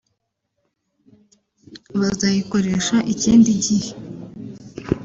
bazayikoresha 1.99 2.95
ikindi 3.13 3.49
gihe 3.63 3.89